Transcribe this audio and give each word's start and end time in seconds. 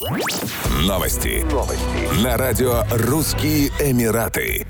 Новости. 0.00 1.44
Новости. 1.52 2.24
На 2.24 2.38
радио 2.38 2.84
«Русские 2.90 3.68
Эмираты». 3.80 4.66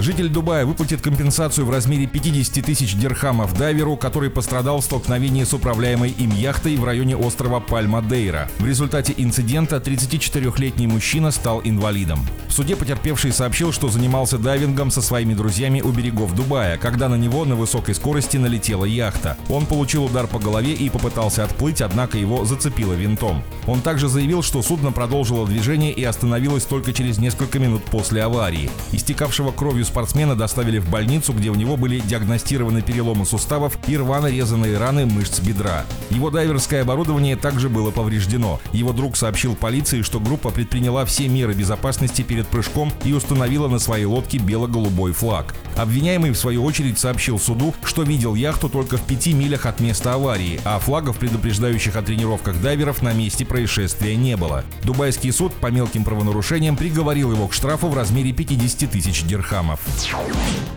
Житель 0.00 0.28
Дубая 0.28 0.66
выплатит 0.66 1.00
компенсацию 1.00 1.64
в 1.64 1.70
размере 1.70 2.08
50 2.08 2.64
тысяч 2.64 2.96
дирхамов 2.96 3.56
дайверу, 3.56 3.96
который 3.96 4.30
пострадал 4.30 4.80
в 4.80 4.84
столкновении 4.84 5.44
с 5.44 5.54
управляемой 5.54 6.10
им 6.10 6.30
яхтой 6.30 6.74
в 6.74 6.84
районе 6.84 7.16
острова 7.16 7.60
Пальма-Дейра. 7.60 8.48
В 8.58 8.66
результате 8.66 9.14
инцидента 9.16 9.76
34-летний 9.76 10.88
мужчина 10.88 11.30
стал 11.30 11.60
инвалидом. 11.62 12.18
В 12.48 12.52
суде 12.52 12.76
потерпевший 12.76 13.32
сообщил, 13.32 13.72
что 13.72 13.88
занимался 13.88 14.38
дайвингом 14.38 14.90
со 14.90 15.02
своими 15.02 15.34
друзьями 15.34 15.82
у 15.82 15.92
берегов 15.92 16.34
Дубая, 16.34 16.78
когда 16.78 17.08
на 17.08 17.14
него 17.14 17.44
на 17.44 17.54
высокой 17.54 17.94
скорости 17.94 18.38
налетела 18.38 18.86
яхта. 18.86 19.36
Он 19.50 19.66
получил 19.66 20.06
удар 20.06 20.26
по 20.26 20.38
голове 20.38 20.72
и 20.72 20.88
попытался 20.88 21.44
отплыть, 21.44 21.82
однако 21.82 22.16
его 22.16 22.44
зацепило 22.46 22.94
винтом. 22.94 23.42
Он 23.66 23.82
также 23.82 24.08
заявил, 24.08 24.42
что 24.42 24.62
судно 24.62 24.92
продолжило 24.92 25.46
движение 25.46 25.92
и 25.92 26.02
остановилось 26.02 26.64
только 26.64 26.94
через 26.94 27.18
несколько 27.18 27.58
минут 27.58 27.84
после 27.84 28.22
аварии. 28.22 28.70
Истекавшего 28.92 29.52
кровью 29.52 29.84
спортсмена 29.84 30.34
доставили 30.34 30.78
в 30.78 30.88
больницу, 30.88 31.34
где 31.34 31.50
у 31.50 31.54
него 31.54 31.76
были 31.76 32.00
диагностированы 32.00 32.80
переломы 32.80 33.26
суставов 33.26 33.78
и 33.86 33.96
рвано 33.96 34.28
резанные 34.28 34.78
раны 34.78 35.04
мышц 35.04 35.40
бедра. 35.40 35.84
Его 36.10 36.30
дайверское 36.30 36.80
оборудование 36.82 37.36
также 37.36 37.68
было 37.68 37.90
повреждено. 37.90 38.58
Его 38.72 38.92
друг 38.92 39.16
сообщил 39.18 39.54
полиции, 39.54 40.00
что 40.00 40.18
группа 40.18 40.50
предприняла 40.50 41.04
все 41.04 41.28
меры 41.28 41.52
безопасности 41.52 42.22
перед 42.22 42.37
прыжком 42.46 42.92
и 43.04 43.12
установила 43.12 43.66
на 43.66 43.80
своей 43.80 44.04
лодке 44.04 44.38
бело-голубой 44.38 45.12
флаг. 45.12 45.54
Обвиняемый, 45.76 46.30
в 46.30 46.38
свою 46.38 46.64
очередь, 46.64 46.98
сообщил 46.98 47.38
суду, 47.38 47.74
что 47.84 48.02
видел 48.02 48.34
яхту 48.34 48.68
только 48.68 48.96
в 48.96 49.02
пяти 49.02 49.32
милях 49.32 49.66
от 49.66 49.80
места 49.80 50.14
аварии, 50.14 50.60
а 50.64 50.78
флагов, 50.78 51.18
предупреждающих 51.18 51.96
о 51.96 52.02
тренировках 52.02 52.60
дайверов, 52.60 53.02
на 53.02 53.12
месте 53.12 53.44
происшествия 53.44 54.16
не 54.16 54.36
было. 54.36 54.64
Дубайский 54.84 55.32
суд 55.32 55.52
по 55.54 55.68
мелким 55.68 56.04
правонарушениям 56.04 56.76
приговорил 56.76 57.32
его 57.32 57.48
к 57.48 57.52
штрафу 57.52 57.88
в 57.88 57.96
размере 57.96 58.32
50 58.32 58.90
тысяч 58.90 59.22
дирхамов. 59.24 59.80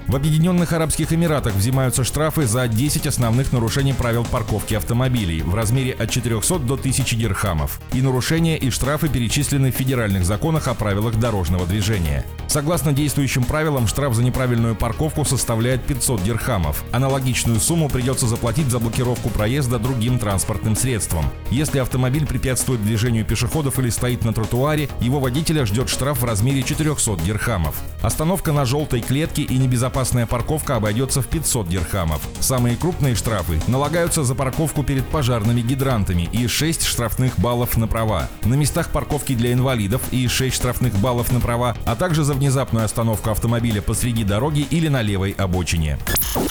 В 0.07 0.15
Объединенных 0.15 0.73
Арабских 0.73 1.13
Эмиратах 1.13 1.55
взимаются 1.55 2.03
штрафы 2.03 2.45
за 2.45 2.67
10 2.67 3.07
основных 3.07 3.53
нарушений 3.53 3.93
правил 3.93 4.25
парковки 4.25 4.73
автомобилей 4.73 5.41
в 5.41 5.55
размере 5.55 5.93
от 5.93 6.09
400 6.09 6.59
до 6.59 6.73
1000 6.73 7.15
дирхамов. 7.15 7.79
И 7.93 8.01
нарушения 8.01 8.57
и 8.57 8.69
штрафы 8.69 9.07
перечислены 9.07 9.71
в 9.71 9.75
федеральных 9.75 10.25
законах 10.25 10.67
о 10.67 10.73
правилах 10.73 11.15
дорожного 11.51 11.65
движения. 11.65 12.25
Согласно 12.47 12.91
действующим 12.91 13.45
правилам, 13.45 13.87
штраф 13.87 14.13
за 14.13 14.23
неправильную 14.23 14.75
парковку 14.75 15.23
составляет 15.23 15.83
500 15.83 16.21
дирхамов. 16.21 16.83
Аналогичную 16.91 17.61
сумму 17.61 17.87
придется 17.87 18.27
заплатить 18.27 18.67
за 18.67 18.79
блокировку 18.79 19.29
проезда 19.29 19.79
другим 19.79 20.19
транспортным 20.19 20.75
средством. 20.75 21.23
Если 21.49 21.79
автомобиль 21.79 22.25
препятствует 22.25 22.83
движению 22.83 23.23
пешеходов 23.23 23.79
или 23.79 23.89
стоит 23.89 24.25
на 24.25 24.33
тротуаре, 24.33 24.89
его 24.99 25.21
водителя 25.21 25.65
ждет 25.65 25.87
штраф 25.87 26.19
в 26.21 26.25
размере 26.25 26.61
400 26.61 27.23
дирхамов. 27.23 27.75
Остановка 28.01 28.51
на 28.51 28.65
желтой 28.65 29.01
клетке 29.01 29.43
и 29.43 29.57
небезопасная 29.57 30.25
парковка 30.25 30.75
обойдется 30.75 31.21
в 31.21 31.27
500 31.27 31.69
дирхамов. 31.69 32.21
Самые 32.41 32.75
крупные 32.75 33.15
штрафы 33.15 33.61
налагаются 33.67 34.23
за 34.23 34.35
парковку 34.35 34.83
перед 34.83 35.07
пожарными 35.07 35.61
гидрантами 35.61 36.27
и 36.33 36.47
6 36.47 36.83
штрафных 36.83 37.39
баллов 37.39 37.77
на 37.77 37.87
права. 37.87 38.27
На 38.43 38.55
местах 38.55 38.89
парковки 38.89 39.35
для 39.35 39.53
инвалидов 39.53 40.01
и 40.11 40.27
6 40.27 40.53
штрафных 40.53 40.93
баллов 40.95 41.31
на 41.31 41.39
права, 41.41 41.75
а 41.85 41.95
также 41.95 42.23
за 42.23 42.33
внезапную 42.33 42.85
остановку 42.85 43.31
автомобиля 43.31 43.81
посреди 43.81 44.23
дороги 44.23 44.67
или 44.69 44.87
на 44.87 45.01
левой 45.01 45.31
обочине. 45.31 45.97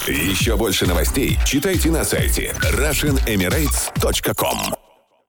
Еще 0.06 0.56
больше 0.56 0.86
новостей 0.86 1.38
читайте 1.44 1.90
на 1.90 2.04
сайте 2.04 2.54
RussianEmirates.com 2.60 4.89